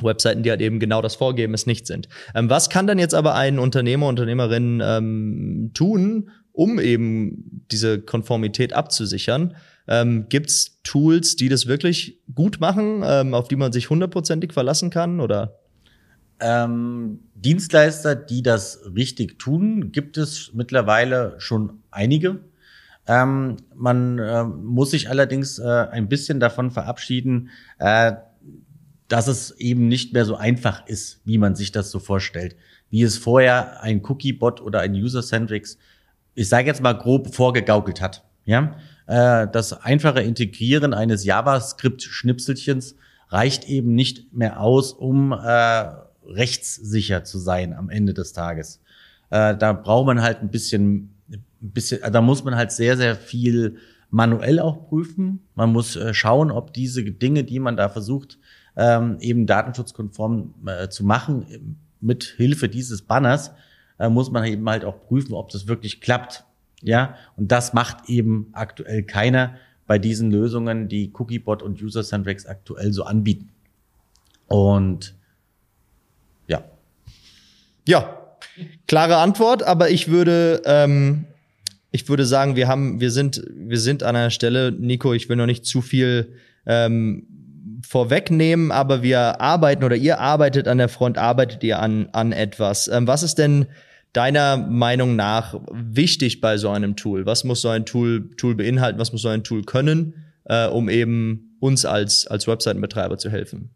Webseiten, 0.00 0.42
die 0.42 0.50
halt 0.50 0.60
eben 0.60 0.80
genau 0.80 1.02
das 1.02 1.14
vorgeben, 1.14 1.54
es 1.54 1.66
nicht 1.66 1.86
sind. 1.86 2.08
Ähm, 2.34 2.48
was 2.48 2.70
kann 2.70 2.86
dann 2.86 2.98
jetzt 2.98 3.14
aber 3.14 3.34
ein 3.34 3.58
Unternehmer, 3.58 4.06
Unternehmerin 4.06 4.82
ähm, 4.84 5.70
tun, 5.74 6.30
um 6.52 6.78
eben 6.78 7.66
diese 7.70 8.00
Konformität 8.00 8.72
abzusichern? 8.72 9.56
Ähm, 9.88 10.26
Gibt 10.28 10.50
es 10.50 10.80
Tools, 10.84 11.36
die 11.36 11.48
das 11.48 11.66
wirklich 11.66 12.20
gut 12.34 12.60
machen, 12.60 13.02
ähm, 13.04 13.34
auf 13.34 13.48
die 13.48 13.56
man 13.56 13.72
sich 13.72 13.90
hundertprozentig 13.90 14.52
verlassen 14.52 14.90
kann? 14.90 15.20
Oder? 15.20 15.58
Ähm, 16.40 17.20
Dienstleister, 17.34 18.14
die 18.14 18.42
das 18.42 18.80
richtig 18.94 19.38
tun, 19.38 19.92
gibt 19.92 20.16
es 20.16 20.52
mittlerweile 20.54 21.34
schon 21.38 21.82
einige. 21.90 22.40
Ähm, 23.10 23.56
man 23.74 24.20
äh, 24.20 24.44
muss 24.44 24.92
sich 24.92 25.10
allerdings 25.10 25.58
äh, 25.58 25.64
ein 25.64 26.08
bisschen 26.08 26.38
davon 26.38 26.70
verabschieden, 26.70 27.50
äh, 27.80 28.12
dass 29.08 29.26
es 29.26 29.50
eben 29.58 29.88
nicht 29.88 30.12
mehr 30.12 30.24
so 30.24 30.36
einfach 30.36 30.86
ist, 30.86 31.20
wie 31.24 31.36
man 31.36 31.56
sich 31.56 31.72
das 31.72 31.90
so 31.90 31.98
vorstellt. 31.98 32.54
Wie 32.88 33.02
es 33.02 33.18
vorher 33.18 33.82
ein 33.82 34.04
Cookie-Bot 34.04 34.60
oder 34.60 34.78
ein 34.78 34.94
User-Centrics, 34.94 35.76
ich 36.36 36.48
sage 36.48 36.68
jetzt 36.68 36.82
mal 36.82 36.92
grob, 36.92 37.34
vorgegaukelt 37.34 38.00
hat. 38.00 38.22
Ja, 38.44 38.76
äh, 39.08 39.48
das 39.50 39.72
einfache 39.72 40.20
Integrieren 40.20 40.94
eines 40.94 41.24
JavaScript-Schnipselchens 41.24 42.94
reicht 43.28 43.68
eben 43.68 43.96
nicht 43.96 44.32
mehr 44.32 44.60
aus, 44.60 44.92
um 44.92 45.32
äh, 45.32 45.90
rechtssicher 46.28 47.24
zu 47.24 47.40
sein 47.40 47.72
am 47.72 47.90
Ende 47.90 48.14
des 48.14 48.32
Tages. 48.34 48.80
Äh, 49.30 49.56
da 49.56 49.72
braucht 49.72 50.06
man 50.06 50.22
halt 50.22 50.42
ein 50.42 50.50
bisschen 50.50 51.16
ein 51.62 51.70
bisschen, 51.72 52.00
da 52.12 52.20
muss 52.20 52.44
man 52.44 52.56
halt 52.56 52.72
sehr, 52.72 52.96
sehr 52.96 53.16
viel 53.16 53.76
manuell 54.10 54.60
auch 54.60 54.88
prüfen. 54.88 55.40
Man 55.54 55.72
muss 55.72 55.96
äh, 55.96 56.12
schauen, 56.14 56.50
ob 56.50 56.72
diese 56.72 57.02
Dinge, 57.04 57.44
die 57.44 57.60
man 57.60 57.76
da 57.76 57.88
versucht, 57.88 58.38
ähm, 58.76 59.18
eben 59.20 59.46
datenschutzkonform 59.46 60.54
äh, 60.66 60.88
zu 60.88 61.04
machen, 61.04 61.76
mit 62.00 62.24
Hilfe 62.36 62.68
dieses 62.68 63.02
Banners, 63.02 63.52
äh, 63.98 64.08
muss 64.08 64.30
man 64.30 64.44
eben 64.44 64.68
halt 64.68 64.84
auch 64.84 65.00
prüfen, 65.06 65.34
ob 65.34 65.50
das 65.50 65.66
wirklich 65.66 66.00
klappt. 66.00 66.44
Ja, 66.82 67.14
und 67.36 67.52
das 67.52 67.74
macht 67.74 68.08
eben 68.08 68.48
aktuell 68.52 69.02
keiner 69.02 69.56
bei 69.86 69.98
diesen 69.98 70.30
Lösungen, 70.30 70.88
die 70.88 71.12
Cookiebot 71.12 71.62
und 71.62 71.82
User-Centrics 71.82 72.46
aktuell 72.46 72.92
so 72.92 73.04
anbieten. 73.04 73.50
Und 74.46 75.14
ja. 76.46 76.64
Ja, 77.86 78.18
klare 78.86 79.18
Antwort, 79.18 79.62
aber 79.62 79.90
ich 79.90 80.08
würde 80.08 80.62
ähm, 80.64 81.26
ich 81.90 82.08
würde 82.08 82.24
sagen, 82.24 82.56
wir 82.56 82.68
haben, 82.68 83.00
wir 83.00 83.10
sind, 83.10 83.42
wir 83.52 83.78
sind 83.78 84.02
an 84.02 84.16
einer 84.16 84.30
Stelle, 84.30 84.72
Nico, 84.72 85.12
ich 85.12 85.28
will 85.28 85.36
noch 85.36 85.46
nicht 85.46 85.66
zu 85.66 85.82
viel 85.82 86.34
ähm, 86.66 87.26
vorwegnehmen, 87.86 88.70
aber 88.70 89.02
wir 89.02 89.40
arbeiten 89.40 89.84
oder 89.84 89.96
ihr 89.96 90.20
arbeitet 90.20 90.68
an 90.68 90.78
der 90.78 90.88
Front, 90.88 91.18
arbeitet 91.18 91.62
ihr 91.64 91.80
an, 91.80 92.08
an 92.12 92.32
etwas. 92.32 92.88
Ähm, 92.88 93.06
was 93.06 93.22
ist 93.22 93.36
denn 93.36 93.66
deiner 94.12 94.56
Meinung 94.56 95.16
nach 95.16 95.60
wichtig 95.72 96.40
bei 96.40 96.58
so 96.58 96.70
einem 96.70 96.96
Tool? 96.96 97.26
Was 97.26 97.44
muss 97.44 97.60
so 97.62 97.68
ein 97.68 97.86
Tool, 97.86 98.30
Tool 98.36 98.54
beinhalten? 98.54 98.98
Was 98.98 99.12
muss 99.12 99.22
so 99.22 99.28
ein 99.28 99.44
Tool 99.44 99.62
können, 99.64 100.14
äh, 100.44 100.66
um 100.66 100.88
eben 100.88 101.56
uns 101.60 101.84
als, 101.84 102.26
als 102.26 102.46
Webseitenbetreiber 102.46 103.18
zu 103.18 103.30
helfen? 103.30 103.70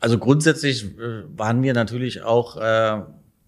Also 0.00 0.18
grundsätzlich 0.18 0.84
äh, 0.98 1.22
waren 1.36 1.62
wir 1.62 1.74
natürlich 1.74 2.22
auch 2.22 2.56
äh, 2.56 3.02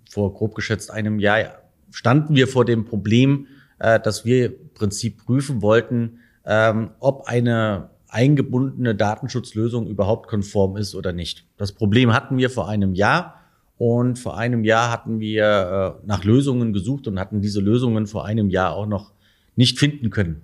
vor 0.08 0.34
grob 0.34 0.54
geschätzt 0.54 0.90
einem 0.90 1.18
Jahr, 1.18 1.62
standen 1.90 2.36
wir 2.36 2.46
vor 2.46 2.64
dem 2.64 2.84
Problem, 2.84 3.48
äh, 3.78 4.00
dass 4.00 4.24
wir 4.24 4.46
im 4.46 4.70
Prinzip 4.74 5.24
prüfen 5.24 5.62
wollten, 5.62 6.18
ähm, 6.44 6.90
ob 7.00 7.26
eine 7.26 7.90
eingebundene 8.08 8.94
Datenschutzlösung 8.94 9.88
überhaupt 9.88 10.28
konform 10.28 10.76
ist 10.76 10.94
oder 10.94 11.12
nicht. 11.12 11.46
Das 11.56 11.72
Problem 11.72 12.12
hatten 12.12 12.36
wir 12.36 12.48
vor 12.48 12.68
einem 12.68 12.94
Jahr 12.94 13.40
und 13.76 14.18
vor 14.18 14.38
einem 14.38 14.64
Jahr 14.64 14.90
hatten 14.90 15.18
wir 15.18 15.98
äh, 16.02 16.06
nach 16.06 16.22
Lösungen 16.24 16.72
gesucht 16.72 17.08
und 17.08 17.18
hatten 17.18 17.40
diese 17.40 17.60
Lösungen 17.60 18.06
vor 18.06 18.24
einem 18.24 18.50
Jahr 18.50 18.74
auch 18.74 18.86
noch 18.86 19.12
nicht 19.56 19.78
finden 19.78 20.10
können. 20.10 20.42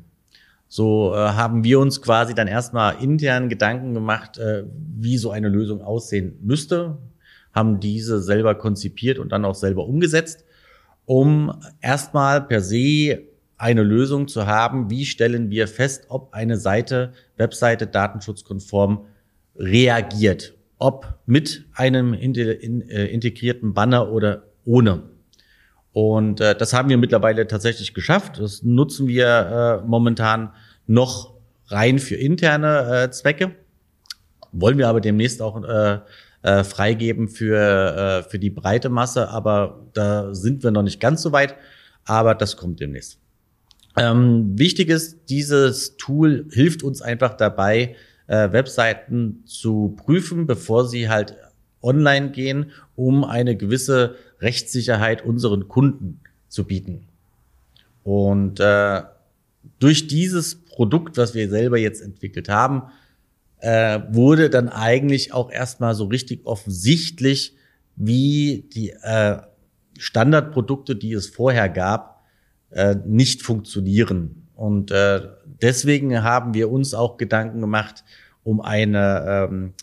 So 0.67 1.15
äh, 1.15 1.17
haben 1.17 1.63
wir 1.65 1.79
uns 1.79 2.03
quasi 2.03 2.35
dann 2.35 2.49
erstmal 2.49 3.03
intern 3.03 3.49
Gedanken 3.49 3.95
gemacht, 3.95 4.39
äh, 4.39 4.65
wie 4.97 5.17
so 5.17 5.31
eine 5.31 5.49
Lösung 5.49 5.83
aussehen 5.83 6.39
müsste, 6.43 6.99
haben 7.53 7.81
diese 7.81 8.21
selber 8.21 8.55
konzipiert 8.55 9.19
und 9.19 9.31
dann 9.31 9.45
auch 9.45 9.55
selber 9.55 9.85
umgesetzt 9.85 10.45
um 11.11 11.53
erstmal 11.81 12.41
per 12.41 12.61
se 12.61 13.23
eine 13.57 13.83
Lösung 13.83 14.29
zu 14.29 14.47
haben, 14.47 14.91
wie 14.91 15.05
stellen 15.05 15.51
wir 15.51 15.67
fest, 15.67 16.05
ob 16.09 16.33
eine 16.33 16.57
Seite, 16.57 17.15
Webseite 17.37 17.89
datenschutzkonform 17.89 19.07
reagiert. 19.57 20.55
Ob 20.79 21.19
mit 21.27 21.65
einem 21.75 22.15
äh, 22.15 23.07
integrierten 23.07 23.75
Banner 23.75 24.13
oder 24.13 24.45
ohne. 24.65 25.03
Und 25.93 26.41
äh, 26.41 26.55
das 26.55 26.73
haben 26.75 26.89
wir 26.91 26.97
mittlerweile 26.97 27.49
tatsächlich 27.49 27.93
geschafft. 27.93 28.39
Das 28.39 28.63
nutzen 28.63 29.09
wir 29.09 29.81
äh, 29.83 29.85
momentan 29.85 30.53
noch 30.87 31.35
rein 31.67 31.99
für 31.99 32.15
interne 32.15 33.07
äh, 33.07 33.11
Zwecke. 33.11 33.57
Wollen 34.53 34.79
wir 34.79 34.87
aber 34.87 35.01
demnächst 35.01 35.43
auch 35.43 35.61
äh, 35.65 35.99
äh, 36.43 36.65
freigeben 36.65 37.29
für, 37.29 38.23
äh, 38.27 38.29
für 38.29 38.39
die 38.39 38.51
breite 38.51 38.89
Masse, 38.89 39.29
aber 39.29 39.87
da 39.93 40.35
sind 40.35 40.63
wir 40.63 40.71
noch 40.71 40.83
nicht 40.83 41.01
ganz 41.01 41.23
so 41.23 41.33
weit, 41.33 41.55
aber 42.05 42.35
das 42.35 42.57
kommt 42.57 42.81
demnächst. 42.81 43.19
Ähm, 43.97 44.59
wichtig 44.59 44.89
ist, 44.89 45.19
dieses 45.29 45.97
Tool 45.97 46.47
hilft 46.51 46.83
uns 46.83 47.03
einfach 47.03 47.35
dabei, 47.35 47.97
äh, 48.27 48.53
Webseiten 48.53 49.43
zu 49.45 49.97
prüfen, 49.97 50.47
bevor 50.47 50.89
sie 50.89 51.09
halt 51.09 51.37
online 51.83 52.31
gehen, 52.31 52.71
um 52.95 53.25
eine 53.25 53.57
gewisse 53.57 54.17
Rechtssicherheit 54.41 55.25
unseren 55.25 55.69
Kunden 55.69 56.21
zu 56.49 56.65
bieten. 56.65 57.07
Und 58.03 58.61
äh, 58.61 59.03
durch 59.79 60.07
dieses 60.07 60.65
Produkt, 60.65 61.17
was 61.17 61.35
wir 61.35 61.49
selber 61.49 61.79
jetzt 61.79 62.01
entwickelt 62.01 62.49
haben, 62.49 62.85
äh, 63.61 64.01
wurde 64.11 64.51
dann 64.51 64.69
eigentlich 64.69 65.33
auch 65.33 65.51
erstmal 65.51 65.95
so 65.95 66.05
richtig 66.07 66.47
offensichtlich, 66.47 67.57
wie 67.97 68.69
die 68.73 68.91
äh, 68.91 69.39
Standardprodukte, 69.99 70.97
die 70.97 71.13
es 71.13 71.29
vorher 71.29 71.69
gab, 71.69 72.25
äh, 72.71 72.97
nicht 73.05 73.43
funktionieren. 73.43 74.49
Und 74.55 74.91
äh, 74.91 75.21
deswegen 75.45 76.23
haben 76.23 76.55
wir 76.55 76.71
uns 76.71 76.95
auch 76.95 77.17
Gedanken 77.17 77.61
gemacht, 77.61 78.05
um 78.43 78.61
eine 78.61 79.49
ähm, 79.51 79.75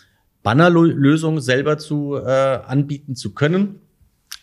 Bannerlösung 0.44 1.40
selber 1.40 1.78
zu 1.78 2.16
äh, 2.16 2.30
anbieten 2.30 3.16
zu 3.16 3.34
können. 3.34 3.82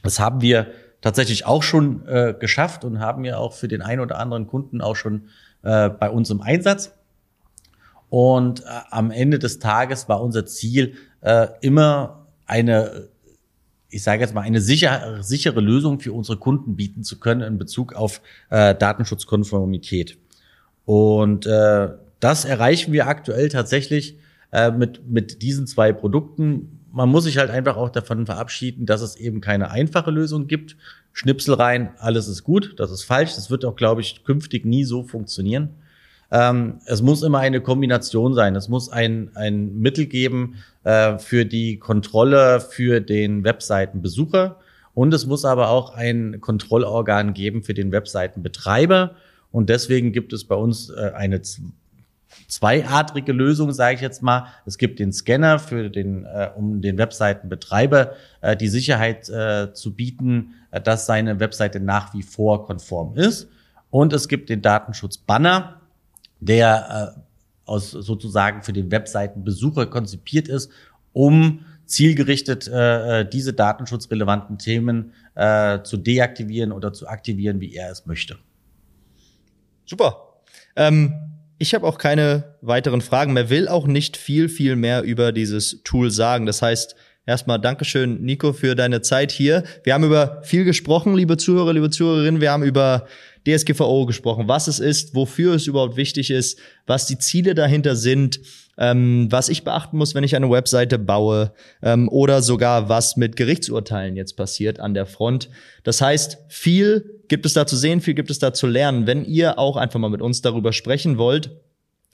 Das 0.03 0.21
haben 0.21 0.41
wir 0.43 0.69
tatsächlich 1.01 1.47
auch 1.47 1.63
schon 1.63 2.07
äh, 2.07 2.35
geschafft 2.39 2.85
und 2.85 3.01
haben 3.01 3.25
ja 3.25 3.37
auch 3.39 3.53
für 3.53 3.69
den 3.69 3.83
einen 3.83 4.01
oder 4.01 4.19
anderen 4.19 4.47
Kunden 4.47 4.81
auch 4.81 4.97
schon 4.97 5.29
äh, 5.63 5.89
bei 5.89 6.11
uns 6.11 6.31
im 6.31 6.41
Einsatz. 6.41 6.93
Und 8.15 8.61
äh, 8.61 8.67
am 8.91 9.11
Ende 9.11 9.41
des 9.41 9.59
Tages 9.59 10.09
war 10.09 10.23
unser 10.23 10.47
Ziel 10.47 10.95
äh, 11.21 11.49
immer 11.63 12.29
eine, 12.47 13.09
ich 13.89 14.05
sage 14.05 14.23
jetzt 14.23 14.33
mal, 14.33 14.43
eine 14.43 14.61
sicher, 14.61 15.21
sichere 15.21 15.61
Lösung 15.61 15.99
für 15.99 16.13
unsere 16.13 16.39
Kunden 16.39 16.77
bieten 16.77 17.03
zu 17.03 17.19
können 17.19 17.41
in 17.41 17.59
Bezug 17.59 17.93
auf 17.93 18.21
äh, 18.51 18.73
Datenschutzkonformität. 18.77 20.17
Und 20.85 21.45
äh, 21.47 21.89
das 22.21 22.45
erreichen 22.45 22.93
wir 22.93 23.09
aktuell 23.09 23.49
tatsächlich 23.49 24.17
äh, 24.53 24.71
mit, 24.71 25.11
mit 25.11 25.43
diesen 25.43 25.67
zwei 25.67 25.93
Produkten. 25.93 26.87
Man 26.93 27.09
muss 27.09 27.25
sich 27.25 27.39
halt 27.39 27.51
einfach 27.51 27.77
auch 27.77 27.91
davon 27.91 28.27
verabschieden, 28.27 28.87
dass 28.87 29.01
es 29.01 29.17
eben 29.17 29.41
keine 29.41 29.73
einfache 29.73 30.13
Lösung 30.13 30.47
gibt. 30.47 30.77
Schnipsel 31.13 31.55
rein, 31.55 31.91
alles 31.99 32.29
ist 32.29 32.45
gut, 32.45 32.75
das 32.79 32.93
ist 32.93 33.03
falsch. 33.03 33.35
Das 33.35 33.51
wird 33.51 33.65
auch, 33.65 33.75
glaube 33.75 34.03
ich, 34.03 34.23
künftig 34.23 34.65
nie 34.65 34.85
so 34.85 35.03
funktionieren. 35.03 35.71
Ähm, 36.35 36.81
es 36.87 37.01
muss 37.01 37.23
immer 37.23 37.39
eine 37.39 37.61
Kombination 37.61 38.35
sein. 38.35 38.57
Es 38.57 38.69
muss 38.69 38.89
ein, 38.89 39.31
ein 39.37 39.79
Mittel 39.79 40.07
geben 40.07 40.57
äh, 40.83 41.17
für 41.19 41.47
die 41.47 41.79
Kontrolle 41.79 42.59
für 42.59 43.01
den 43.01 43.45
Webseitenbesucher. 43.45 44.57
Und 44.95 45.15
es 45.15 45.27
muss 45.27 45.45
aber 45.45 45.71
auch 45.71 45.95
ein 45.95 46.41
Kontrollorgan 46.41 47.35
geben 47.35 47.63
für 47.63 47.73
den 47.73 47.93
Webseitenbetreiber. 47.93 49.15
Und 49.53 49.71
deswegen 49.71 50.11
gibt 50.11 50.33
es 50.33 50.45
bei 50.45 50.57
uns 50.57 50.91
äh, 50.91 51.13
eine 51.15 51.41
zweiadrige 52.49 53.33
Lösung, 53.33 53.71
sage 53.71 53.95
ich 53.95 54.01
jetzt 54.01 54.21
mal. 54.21 54.49
Es 54.67 54.77
gibt 54.77 54.99
den 54.99 55.13
Scanner 55.13 55.61
für 55.61 55.89
den, 55.89 56.25
äh, 56.25 56.51
um 56.57 56.81
den 56.81 56.99
Webseitenbetreiber 56.99 58.11
äh, 58.41 58.57
die 58.57 58.67
Sicherheit 58.67 59.29
äh, 59.29 59.73
zu 59.73 59.95
bieten, 59.95 60.55
äh, 60.73 60.81
dass 60.81 61.07
seine 61.07 61.39
Webseite 61.39 61.79
nach 61.79 62.13
wie 62.13 62.25
vor 62.25 62.67
konform 62.67 63.15
ist. 63.15 63.49
Und 63.91 64.13
es 64.13 64.27
gibt 64.27 64.51
den 64.51 64.63
Datenschutzbanner, 64.63 65.81
der 66.41 67.15
äh, 67.17 67.21
aus 67.67 67.91
sozusagen 67.91 68.63
für 68.63 68.73
den 68.73 68.91
Webseitenbesucher 68.91 69.87
konzipiert 69.87 70.49
ist, 70.49 70.71
um 71.13 71.65
zielgerichtet 71.87 72.69
äh, 72.69 73.21
äh 73.21 73.29
diese 73.29 73.53
datenschutzrelevanten 73.53 74.59
Themen 74.59 75.13
äh, 75.35 75.83
zu 75.83 75.97
deaktivieren 75.97 76.73
oder 76.73 76.93
zu 76.93 77.09
aktivieren, 77.09 77.61
wie 77.61 77.75
er 77.75 77.91
es 77.91 78.07
möchte. 78.07 78.39
Super. 79.85 80.41
Ähm 80.77 81.35
ich 81.59 81.75
habe 81.75 81.87
auch 81.87 81.99
keine 81.99 82.57
weiteren 82.61 83.01
Fragen 83.01 83.33
mehr, 83.33 83.49
will 83.49 83.69
auch 83.69 83.87
nicht 83.87 84.17
viel, 84.17 84.49
viel 84.49 84.77
mehr 84.77 85.03
über 85.03 85.33
dieses 85.33 85.83
Tool 85.85 86.11
sagen. 86.11 86.47
Das 86.47 86.63
heißt, 86.63 86.97
erstmal 87.27 87.61
Dankeschön, 87.61 88.23
Nico, 88.23 88.53
für 88.53 88.75
deine 88.75 89.03
Zeit 89.03 89.31
hier. 89.31 89.65
Wir 89.85 89.95
haben 89.95 90.05
über 90.05 90.43
viel 90.43 90.65
gesprochen, 90.65 91.15
liebe 91.15 91.37
Zuhörer, 91.37 91.73
liebe 91.73 91.91
Zuhörerinnen. 91.91 92.41
Wir 92.41 92.51
haben 92.51 92.65
über 92.65 93.07
DSGVO 93.47 94.07
gesprochen, 94.07 94.49
was 94.49 94.69
es 94.69 94.79
ist, 94.79 95.15
wofür 95.15 95.55
es 95.55 95.67
überhaupt 95.67 95.97
wichtig 95.97 96.31
ist, 96.31 96.59
was 96.87 97.07
die 97.07 97.19
Ziele 97.19 97.55
dahinter 97.55 97.95
sind, 97.97 98.41
ähm, 98.79 99.29
was 99.31 99.49
ich 99.49 99.65
beachten 99.65 99.99
muss, 99.99 100.15
wenn 100.15 100.25
ich 100.25 100.35
eine 100.35 100.51
Webseite 100.51 100.99
baue 100.99 101.53
ähm, 101.83 102.09
oder 102.09 102.43
sogar 102.43 102.89
was 102.89 103.17
mit 103.17 103.37
Gerichtsurteilen 103.37 104.17
jetzt 104.17 104.37
passiert 104.37 104.81
an 104.81 104.95
der 104.95 105.07
Front. 105.07 105.49
Das 105.83 106.01
heißt, 106.01 106.39
viel 106.49 107.21
gibt 107.29 107.47
es 107.47 107.53
da 107.53 107.67
zu 107.67 107.77
sehen, 107.77 108.01
viel 108.01 108.15
gibt 108.15 108.31
es 108.31 108.39
da 108.39 108.53
zu 108.53 108.67
lernen. 108.67 109.07
Wenn 109.07 109.25
ihr 109.25 109.59
auch 109.59 109.77
einfach 109.77 110.01
mal 110.01 110.11
mit 110.11 110.23
uns 110.23 110.43
darüber 110.43 110.73
sprechen 110.73 111.19
wollt, 111.19 111.51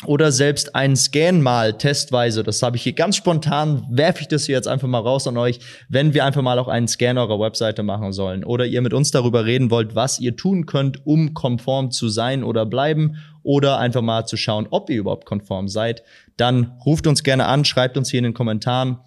oder 0.06 0.32
selbst 0.32 0.74
einen 0.74 0.96
Scan 0.96 1.42
mal 1.42 1.74
testweise, 1.74 2.42
das 2.42 2.62
habe 2.62 2.76
ich 2.76 2.82
hier 2.82 2.94
ganz 2.94 3.16
spontan, 3.16 3.86
werfe 3.90 4.22
ich 4.22 4.28
das 4.28 4.46
hier 4.46 4.54
jetzt 4.54 4.68
einfach 4.68 4.88
mal 4.88 5.00
raus 5.00 5.26
an 5.26 5.36
euch, 5.36 5.60
wenn 5.90 6.14
wir 6.14 6.24
einfach 6.24 6.40
mal 6.40 6.58
auch 6.58 6.68
einen 6.68 6.88
Scan 6.88 7.18
eurer 7.18 7.38
Webseite 7.38 7.82
machen 7.82 8.12
sollen. 8.12 8.42
Oder 8.42 8.64
ihr 8.64 8.80
mit 8.80 8.94
uns 8.94 9.10
darüber 9.10 9.44
reden 9.44 9.70
wollt, 9.70 9.94
was 9.94 10.18
ihr 10.18 10.36
tun 10.36 10.64
könnt, 10.64 11.06
um 11.06 11.34
konform 11.34 11.90
zu 11.90 12.08
sein 12.08 12.44
oder 12.44 12.64
bleiben. 12.64 13.16
Oder 13.42 13.78
einfach 13.78 14.02
mal 14.02 14.26
zu 14.26 14.36
schauen, 14.36 14.66
ob 14.70 14.88
ihr 14.90 14.98
überhaupt 14.98 15.26
konform 15.26 15.68
seid, 15.68 16.02
dann 16.36 16.78
ruft 16.84 17.06
uns 17.06 17.22
gerne 17.22 17.46
an, 17.46 17.64
schreibt 17.64 17.96
uns 17.96 18.10
hier 18.10 18.18
in 18.18 18.24
den 18.24 18.34
Kommentaren 18.34 18.98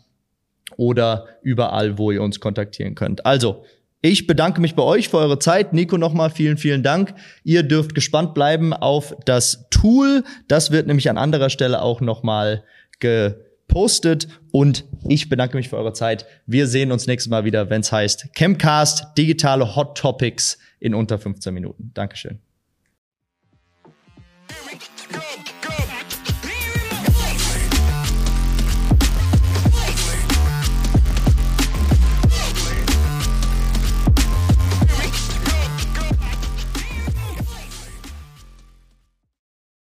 oder 0.78 1.28
überall, 1.42 1.98
wo 1.98 2.12
ihr 2.12 2.22
uns 2.22 2.40
kontaktieren 2.40 2.96
könnt. 2.96 3.26
Also, 3.26 3.64
ich 4.06 4.28
bedanke 4.28 4.60
mich 4.60 4.76
bei 4.76 4.84
euch 4.84 5.08
für 5.08 5.18
eure 5.18 5.40
Zeit. 5.40 5.72
Nico, 5.72 5.98
nochmal 5.98 6.30
vielen, 6.30 6.58
vielen 6.58 6.84
Dank. 6.84 7.16
Ihr 7.46 7.64
dürft 7.64 7.96
gespannt 7.96 8.34
bleiben 8.34 8.74
auf 8.74 9.16
das 9.24 9.70
Tool. 9.70 10.26
Das 10.50 10.72
wird 10.72 10.88
nämlich 10.88 11.10
an 11.10 11.18
anderer 11.18 11.50
Stelle 11.50 11.82
auch 11.82 12.02
nochmal 12.02 12.66
gepostet. 13.00 14.28
Und 14.52 14.84
ich 15.08 15.30
bedanke 15.30 15.56
mich 15.56 15.70
für 15.70 15.78
eure 15.78 15.94
Zeit. 15.94 16.26
Wir 16.46 16.68
sehen 16.68 16.92
uns 16.92 17.08
nächstes 17.08 17.30
Mal 17.30 17.46
wieder, 17.46 17.70
wenn 17.70 17.80
es 17.80 17.94
heißt 17.94 18.28
Chemcast, 18.36 19.18
digitale 19.18 19.74
Hot 19.78 19.98
Topics 19.98 20.60
in 20.82 20.96
unter 20.96 21.18
15 21.18 21.54
Minuten. 21.54 21.92
Dankeschön. 21.94 22.40